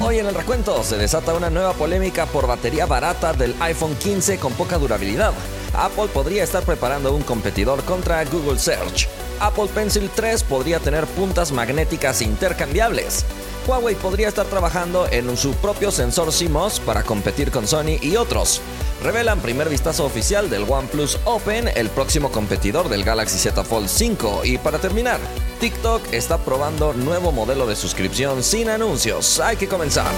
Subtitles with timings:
[0.00, 4.38] Hoy en el recuento se desata una nueva polémica por batería barata del iPhone 15
[4.38, 5.32] con poca durabilidad.
[5.74, 9.08] Apple podría estar preparando un competidor contra Google Search.
[9.40, 13.24] Apple Pencil 3 podría tener puntas magnéticas intercambiables.
[13.68, 18.62] Huawei podría estar trabajando en su propio sensor CMOS para competir con Sony y otros.
[19.02, 24.40] Revelan primer vistazo oficial del OnePlus Open, el próximo competidor del Galaxy Z Fold 5.
[24.44, 25.20] Y para terminar,
[25.60, 29.38] TikTok está probando nuevo modelo de suscripción sin anuncios.
[29.38, 30.12] Hay que comenzar.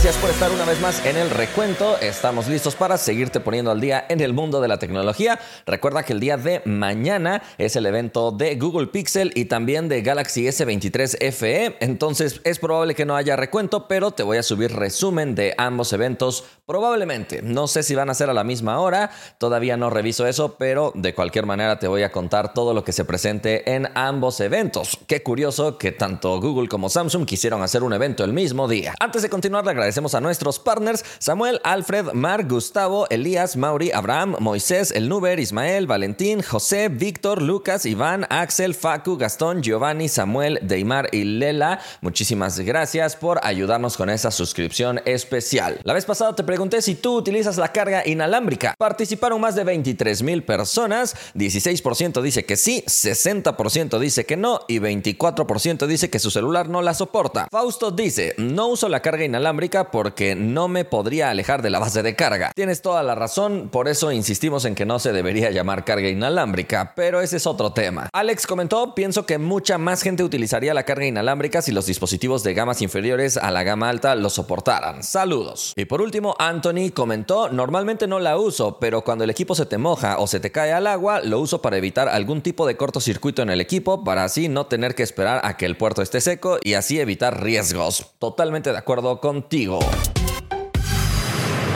[0.00, 1.98] Gracias por estar una vez más en el recuento.
[1.98, 5.40] Estamos listos para seguirte poniendo al día en el mundo de la tecnología.
[5.66, 10.02] Recuerda que el día de mañana es el evento de Google Pixel y también de
[10.02, 11.78] Galaxy S23 FE.
[11.80, 15.92] Entonces es probable que no haya recuento, pero te voy a subir resumen de ambos
[15.92, 17.42] eventos probablemente.
[17.42, 20.92] No sé si van a ser a la misma hora, todavía no reviso eso, pero
[20.94, 24.96] de cualquier manera te voy a contar todo lo que se presente en ambos eventos.
[25.08, 28.94] Qué curioso que tanto Google como Samsung quisieron hacer un evento el mismo día.
[29.00, 34.36] Antes de continuar, le agradecemos a nuestros partners Samuel, Alfred, Mark, Gustavo, Elías, Mauri, Abraham,
[34.38, 41.08] Moisés, El Nuber, Ismael, Valentín, José, Víctor, Lucas, Iván, Axel, Facu, Gastón, Giovanni, Samuel, Deimar
[41.10, 41.80] y Lela.
[42.02, 45.80] Muchísimas gracias por ayudarnos con esa suscripción especial.
[45.84, 48.74] La vez pasada te pregunté si tú utilizas la carga inalámbrica.
[48.76, 54.80] Participaron más de 23 mil personas, 16% dice que sí, 60% dice que no y
[54.80, 57.48] 24% dice que su celular no la soporta.
[57.50, 62.02] Fausto dice, no uso la carga inalámbrica porque no me podría alejar de la base
[62.02, 62.52] de carga.
[62.54, 66.92] Tienes toda la razón, por eso insistimos en que no se debería llamar carga inalámbrica,
[66.94, 68.08] pero ese es otro tema.
[68.12, 72.54] Alex comentó, pienso que mucha más gente utilizaría la carga inalámbrica si los dispositivos de
[72.54, 75.02] gamas inferiores a la gama alta lo soportaran.
[75.02, 75.72] Saludos.
[75.76, 79.78] Y por último, Anthony comentó, normalmente no la uso, pero cuando el equipo se te
[79.78, 83.42] moja o se te cae al agua, lo uso para evitar algún tipo de cortocircuito
[83.42, 86.58] en el equipo para así no tener que esperar a que el puerto esté seco
[86.62, 88.06] y así evitar riesgos.
[88.18, 90.17] Totalmente de acuerdo con contigo.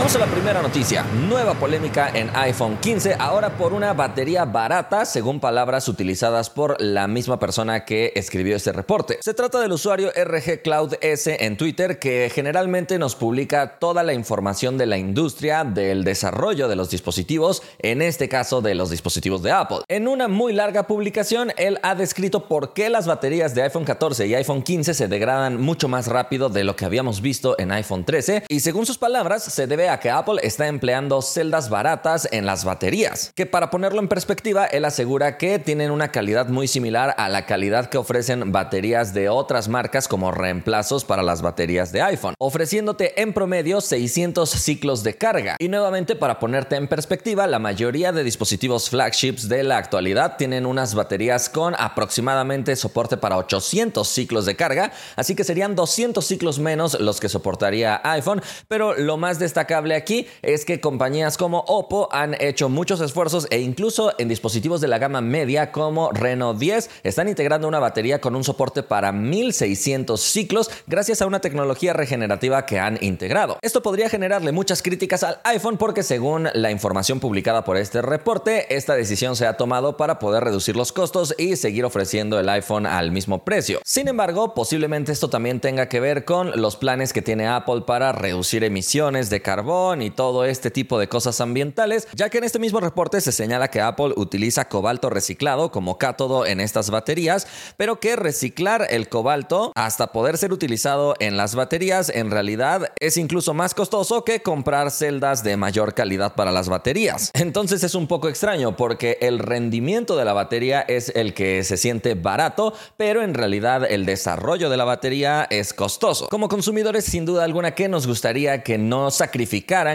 [0.03, 1.05] Vamos a la primera noticia.
[1.29, 7.07] Nueva polémica en iPhone 15, ahora por una batería barata, según palabras utilizadas por la
[7.07, 9.19] misma persona que escribió este reporte.
[9.21, 14.13] Se trata del usuario RG Cloud S en Twitter, que generalmente nos publica toda la
[14.13, 19.41] información de la industria del desarrollo de los dispositivos, en este caso de los dispositivos
[19.45, 19.83] de Apple.
[19.87, 24.27] En una muy larga publicación, él ha descrito por qué las baterías de iPhone 14
[24.27, 28.05] y iPhone 15 se degradan mucho más rápido de lo que habíamos visto en iPhone
[28.05, 32.65] 13, y según sus palabras, se debe que Apple está empleando celdas baratas en las
[32.65, 37.29] baterías, que para ponerlo en perspectiva, él asegura que tienen una calidad muy similar a
[37.29, 42.35] la calidad que ofrecen baterías de otras marcas como reemplazos para las baterías de iPhone,
[42.39, 45.57] ofreciéndote en promedio 600 ciclos de carga.
[45.59, 50.67] Y nuevamente, para ponerte en perspectiva, la mayoría de dispositivos flagships de la actualidad tienen
[50.67, 56.59] unas baterías con aproximadamente soporte para 800 ciclos de carga, así que serían 200 ciclos
[56.59, 59.39] menos los que soportaría iPhone, pero lo más
[59.73, 64.83] destacable aquí es que compañías como Oppo han hecho muchos esfuerzos e incluso en dispositivos
[64.83, 69.13] de la gama media como Reno 10 están integrando una batería con un soporte para
[69.13, 73.59] 1600 ciclos gracias a una tecnología regenerativa que han integrado.
[73.63, 78.77] Esto podría generarle muchas críticas al iPhone porque según la información publicada por este reporte,
[78.77, 82.87] esta decisión se ha tomado para poder reducir los costos y seguir ofreciendo el iPhone
[82.87, 83.81] al mismo precio.
[83.85, 88.13] Sin embargo, posiblemente esto también tenga que ver con los planes que tiene Apple para
[88.13, 92.81] reducir emisiones de y todo este tipo de cosas ambientales, ya que en este mismo
[92.81, 97.47] reporte se señala que Apple utiliza cobalto reciclado como cátodo en estas baterías,
[97.77, 103.17] pero que reciclar el cobalto hasta poder ser utilizado en las baterías en realidad es
[103.17, 107.31] incluso más costoso que comprar celdas de mayor calidad para las baterías.
[107.35, 111.77] Entonces es un poco extraño porque el rendimiento de la batería es el que se
[111.77, 116.27] siente barato, pero en realidad el desarrollo de la batería es costoso.
[116.29, 119.13] Como consumidores sin duda alguna que nos gustaría que no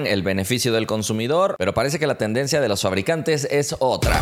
[0.06, 4.22] el beneficio del consumidor, pero parece que la tendencia de los fabricantes es otra.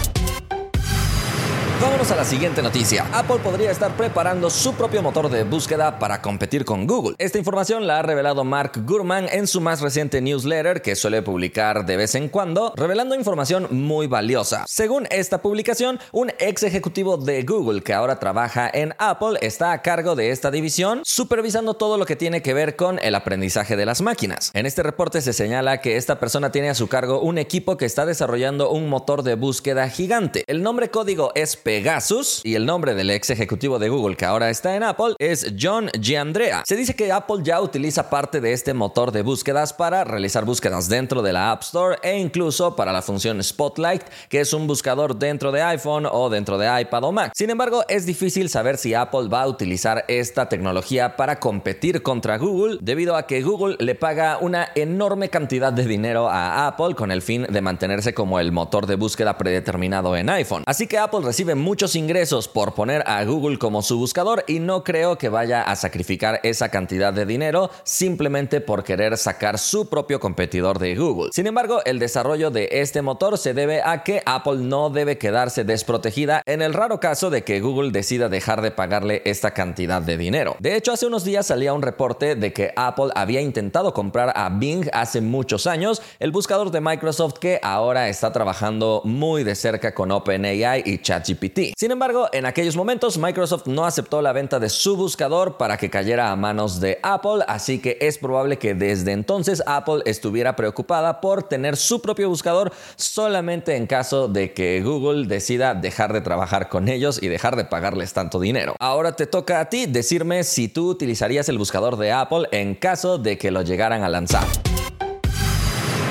[1.82, 3.06] Vámonos a la siguiente noticia.
[3.12, 7.16] Apple podría estar preparando su propio motor de búsqueda para competir con Google.
[7.18, 11.86] Esta información la ha revelado Mark Gurman en su más reciente newsletter que suele publicar
[11.86, 14.64] de vez en cuando, revelando información muy valiosa.
[14.70, 19.82] Según esta publicación, un ex ejecutivo de Google que ahora trabaja en Apple está a
[19.82, 23.86] cargo de esta división, supervisando todo lo que tiene que ver con el aprendizaje de
[23.86, 24.50] las máquinas.
[24.54, 27.86] En este reporte se señala que esta persona tiene a su cargo un equipo que
[27.86, 30.46] está desarrollando un motor de búsqueda gigante.
[30.48, 34.52] El nombre código es Pegasus y el nombre del ex ejecutivo de Google que ahora
[34.52, 36.62] está en Apple es John Giandrea.
[36.64, 40.90] Se dice que Apple ya utiliza parte de este motor de búsquedas para realizar búsquedas
[40.90, 45.18] dentro de la App Store e incluso para la función Spotlight, que es un buscador
[45.18, 47.32] dentro de iPhone o dentro de iPad o Mac.
[47.34, 52.38] Sin embargo, es difícil saber si Apple va a utilizar esta tecnología para competir contra
[52.38, 57.12] Google, debido a que Google le paga una enorme cantidad de dinero a Apple con
[57.12, 60.62] el fin de mantenerse como el motor de búsqueda predeterminado en iPhone.
[60.68, 64.84] Así que Apple recibe muchos ingresos por poner a Google como su buscador y no
[64.84, 70.20] creo que vaya a sacrificar esa cantidad de dinero simplemente por querer sacar su propio
[70.20, 71.30] competidor de Google.
[71.34, 75.64] Sin embargo, el desarrollo de este motor se debe a que Apple no debe quedarse
[75.64, 80.18] desprotegida en el raro caso de que Google decida dejar de pagarle esta cantidad de
[80.18, 80.56] dinero.
[80.60, 84.50] De hecho, hace unos días salía un reporte de que Apple había intentado comprar a
[84.50, 89.94] Bing hace muchos años, el buscador de Microsoft que ahora está trabajando muy de cerca
[89.94, 91.45] con OpenAI y ChatGPT.
[91.78, 95.90] Sin embargo, en aquellos momentos Microsoft no aceptó la venta de su buscador para que
[95.90, 101.22] cayera a manos de Apple, así que es probable que desde entonces Apple estuviera preocupada
[101.22, 106.70] por tener su propio buscador solamente en caso de que Google decida dejar de trabajar
[106.70, 108.76] con ellos y dejar de pagarles tanto dinero.
[108.80, 113.18] Ahora te toca a ti decirme si tú utilizarías el buscador de Apple en caso
[113.18, 114.46] de que lo llegaran a lanzar.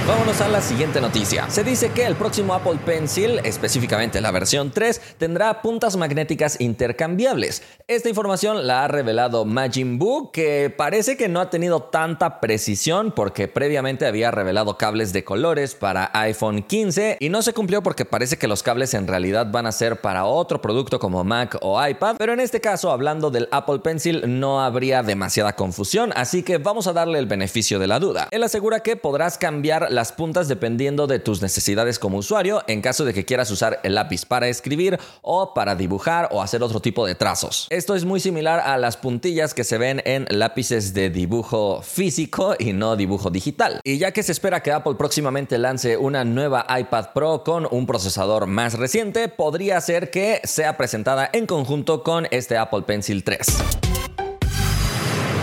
[0.06, 1.49] Vámonos a la siguiente noticia.
[1.49, 7.62] Se dice que el próximo Apple Pencil, específicamente la versión 3, tendrá puntas magnéticas intercambiables.
[7.89, 13.12] Esta información la ha revelado Majin Buu, que parece que no ha tenido tanta precisión
[13.12, 18.05] porque previamente había revelado cables de colores para iPhone 15 y no se cumplió porque
[18.05, 21.83] parece que los cables en realidad van a ser para otro producto como Mac o
[21.83, 26.59] iPad, pero en este caso, hablando del Apple Pencil, no habría demasiada confusión, así que
[26.59, 28.29] vamos a darle el beneficio de la duda.
[28.33, 33.05] Él asegura que podrás cambiar las puntas dependiendo de tus necesidades como usuario en caso
[33.05, 37.06] de que quieras usar el lápiz para escribir o para dibujar o hacer otro tipo
[37.06, 37.67] de trazos.
[37.70, 42.55] Esto es muy similar a las puntillas que se ven en lápices de dibujo físico
[42.58, 43.81] y no dibujo digital.
[43.85, 47.87] Y ya que se espera que Apple próximamente lance una nueva iPad Pro con un
[47.87, 53.84] procesador más reciente, podría ser que sea presentada en conjunto con este Apple Pencil 3.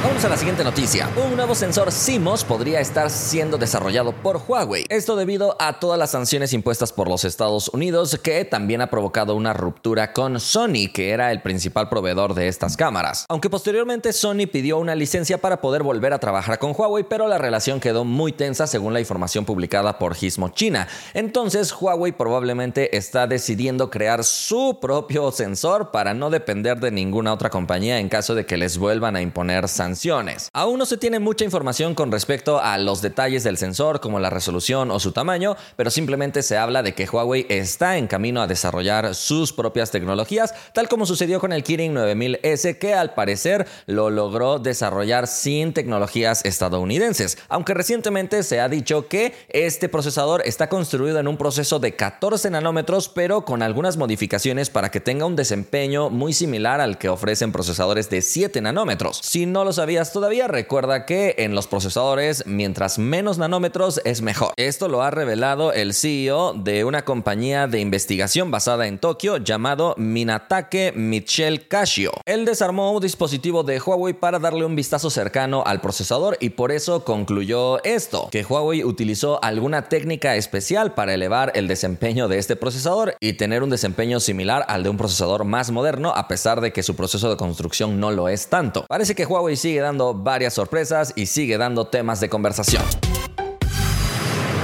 [0.04, 1.08] Vamos a la siguiente noticia.
[1.16, 4.86] Un nuevo sensor CMOS podría estar siendo desarrollado por Huawei.
[4.90, 9.36] Esto debido a todas las sanciones impuestas por los Estados Unidos que también ha provocado
[9.36, 13.28] una ruptura con Sony, que era el principal proveedor de estas cámaras.
[13.30, 17.38] Aunque posteriormente Sony pidió una licencia para poder volver a trabajar con Huawei, pero la
[17.38, 20.88] relación quedó muy tensa según la información publicada por Gizmo China.
[21.14, 27.52] Entonces Huawei probablemente está decidiendo crear su propio sensor para no depender de ninguna otra
[27.52, 29.91] compañía en caso de que les vuelvan a imponer sanciones
[30.54, 34.30] Aún no se tiene mucha información con respecto a los detalles del sensor, como la
[34.30, 38.48] resolución o su tamaño, pero simplemente se habla de que Huawei está en camino a
[38.48, 44.10] desarrollar sus propias tecnologías, tal como sucedió con el Kirin 9000S, que al parecer lo
[44.10, 51.20] logró desarrollar sin tecnologías estadounidenses, aunque recientemente se ha dicho que este procesador está construido
[51.20, 56.10] en un proceso de 14 nanómetros, pero con algunas modificaciones para que tenga un desempeño
[56.10, 59.20] muy similar al que ofrecen procesadores de 7 nanómetros.
[59.24, 59.80] Si no los
[60.12, 64.54] todavía, recuerda que en los procesadores, mientras menos nanómetros es mejor.
[64.58, 69.96] Esto lo ha revelado el CEO de una compañía de investigación basada en Tokio llamado
[69.98, 72.12] Minatake Michel Casio.
[72.26, 76.72] Él desarmó un dispositivo de Huawei para darle un vistazo cercano al procesador y por
[76.72, 82.56] eso concluyó esto, que Huawei utilizó alguna técnica especial para elevar el desempeño de este
[82.56, 86.72] procesador y tener un desempeño similar al de un procesador más moderno a pesar de
[86.72, 88.86] que su proceso de construcción no lo es tanto.
[88.88, 92.84] Parece que Huawei sigue dando varias sorpresas y sigue dando temas de conversación.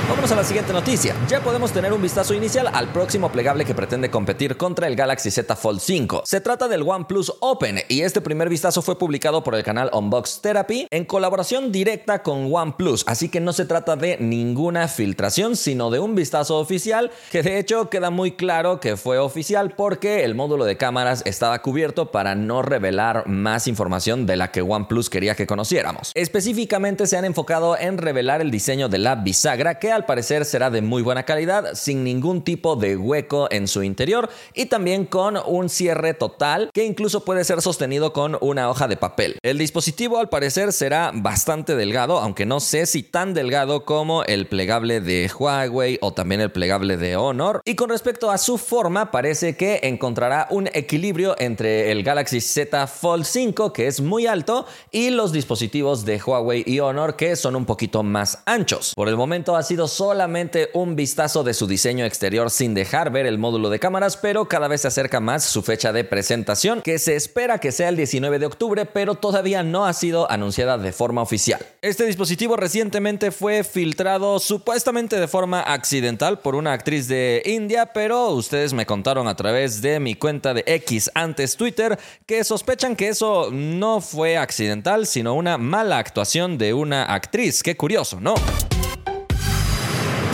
[0.10, 1.14] Vamos a la siguiente noticia.
[1.28, 5.30] Ya podemos tener un vistazo inicial al próximo plegable que pretende competir contra el Galaxy
[5.30, 6.24] Z Fold 5.
[6.26, 10.40] Se trata del OnePlus Open y este primer vistazo fue publicado por el canal Unbox
[10.42, 15.92] Therapy en colaboración directa con OnePlus, así que no se trata de ninguna filtración, sino
[15.92, 20.36] de un vistazo oficial que de hecho queda muy claro que fue oficial porque el
[20.36, 25.36] módulo de cámaras estaba cubierto para no revelar más información de la que OnePlus quería
[25.36, 26.12] que conociéramos.
[26.14, 30.70] Específicamente se han enfocado en revelar el diseño de la bisagra que al parecer será
[30.70, 35.38] de muy buena calidad, sin ningún tipo de hueco en su interior y también con
[35.44, 39.40] un cierre total que incluso puede ser sostenido con una hoja de papel.
[39.42, 44.46] El dispositivo al parecer será bastante delgado, aunque no sé si tan delgado como el
[44.46, 47.62] plegable de Huawei o también el plegable de Honor.
[47.66, 52.86] Y con respecto a su forma, parece que encontrará un equilibrio entre el Galaxy Z
[52.86, 57.56] Fold 5, que es muy alto, y los dispositivos de Huawei y Honor, que son
[57.56, 58.94] un poquito más anchos.
[58.96, 63.26] Por el momento ha sido solamente un vistazo de su diseño exterior sin dejar ver
[63.26, 67.00] el módulo de cámaras, pero cada vez se acerca más su fecha de presentación, que
[67.00, 70.92] se espera que sea el 19 de octubre, pero todavía no ha sido anunciada de
[70.92, 71.66] forma oficial.
[71.82, 78.30] Este dispositivo recientemente fue filtrado supuestamente de forma accidental por una actriz de India, pero
[78.30, 83.10] ustedes me contaron a través de mi cuenta de X antes Twitter que sospechan que
[83.10, 87.64] eso no fue accidental, sino una mala actuación de una actriz.
[87.64, 88.36] Qué curioso, ¿no?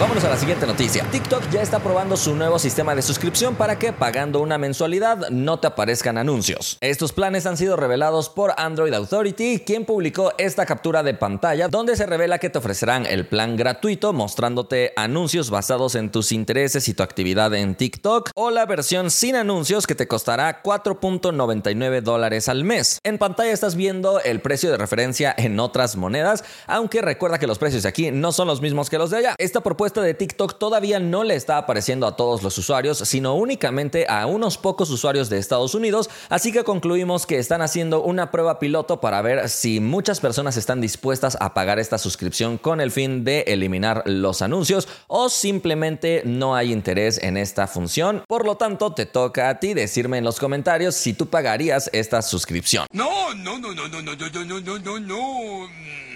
[0.04, 1.06] Vámonos a la siguiente noticia.
[1.10, 5.62] TikTok ya está probando su nuevo sistema de suscripción para que pagando una mensualidad no
[5.62, 6.78] te aparezcan anuncios.
[6.82, 11.96] Estos planes han sido revelados por Android Authority, quien publicó esta captura de pantalla donde
[11.96, 16.94] se revela que te ofrecerán el plan gratuito mostrándote anuncios basados en tus intereses y
[16.94, 22.66] tu actividad en TikTok o la versión sin anuncios que te costará 4.99 dólares al
[22.66, 23.00] mes.
[23.06, 27.58] En pantalla estás viendo el precio de referencia en otras monedas, aunque recuerda que los
[27.58, 29.36] precios de aquí no son los mismos que los de allá.
[29.38, 34.06] Esta propuesta de TikTok todavía no le está apareciendo a todos los usuarios, sino únicamente
[34.10, 38.60] a unos pocos usuarios de Estados Unidos, así que concluimos que están haciendo una prueba
[38.60, 43.24] piloto para ver si muchas personas están dispuestas a pagar esta suscripción con el fin
[43.24, 48.24] de eliminar los anuncios o simplemente no hay interés en esta función.
[48.28, 52.22] Por lo tanto, te toca a ti decirme en los comentarios si tú pagarías esta
[52.22, 52.88] suscripción.
[52.92, 56.13] No, no, no, no, no, no, no, no, no, no, no.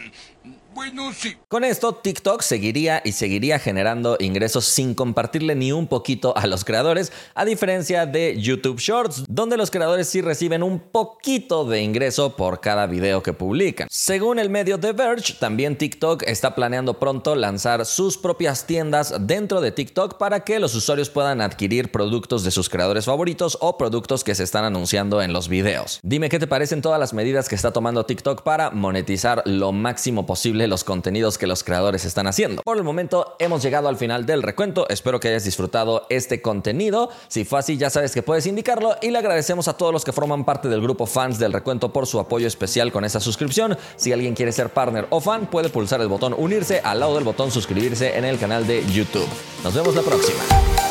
[1.47, 6.63] Con esto, TikTok seguiría y seguiría generando ingresos sin compartirle ni un poquito a los
[6.63, 12.35] creadores, a diferencia de YouTube Shorts, donde los creadores sí reciben un poquito de ingreso
[12.35, 13.87] por cada video que publican.
[13.89, 19.61] Según el medio The Verge, también TikTok está planeando pronto lanzar sus propias tiendas dentro
[19.61, 24.23] de TikTok para que los usuarios puedan adquirir productos de sus creadores favoritos o productos
[24.23, 25.99] que se están anunciando en los videos.
[26.03, 30.25] Dime qué te parecen todas las medidas que está tomando TikTok para monetizar lo máximo
[30.25, 32.61] posible los contenidos que los creadores están haciendo.
[32.63, 37.09] Por el momento hemos llegado al final del recuento, espero que hayas disfrutado este contenido,
[37.27, 40.11] si fue así ya sabes que puedes indicarlo y le agradecemos a todos los que
[40.11, 43.77] forman parte del grupo fans del recuento por su apoyo especial con esa suscripción.
[43.95, 47.23] Si alguien quiere ser partner o fan puede pulsar el botón unirse al lado del
[47.23, 49.27] botón suscribirse en el canal de YouTube.
[49.63, 50.86] Nos vemos la próxima.